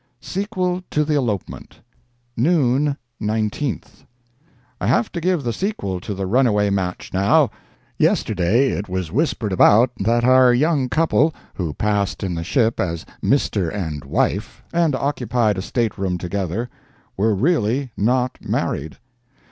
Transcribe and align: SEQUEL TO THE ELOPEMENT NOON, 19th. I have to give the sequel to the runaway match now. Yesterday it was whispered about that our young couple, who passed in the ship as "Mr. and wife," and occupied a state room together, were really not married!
SEQUEL 0.19 0.81
TO 0.89 1.03
THE 1.05 1.13
ELOPEMENT 1.13 1.81
NOON, 2.35 2.97
19th. 3.21 4.07
I 4.81 4.87
have 4.87 5.11
to 5.11 5.21
give 5.21 5.43
the 5.43 5.53
sequel 5.53 5.99
to 5.99 6.15
the 6.15 6.25
runaway 6.25 6.71
match 6.71 7.13
now. 7.13 7.51
Yesterday 7.99 8.69
it 8.69 8.89
was 8.89 9.11
whispered 9.11 9.53
about 9.53 9.91
that 9.99 10.23
our 10.23 10.55
young 10.55 10.89
couple, 10.89 11.35
who 11.53 11.75
passed 11.75 12.23
in 12.23 12.33
the 12.33 12.43
ship 12.43 12.79
as 12.79 13.05
"Mr. 13.23 13.71
and 13.71 14.03
wife," 14.03 14.63
and 14.73 14.95
occupied 14.95 15.59
a 15.59 15.61
state 15.61 15.99
room 15.99 16.17
together, 16.17 16.67
were 17.15 17.35
really 17.35 17.91
not 17.95 18.39
married! 18.41 18.97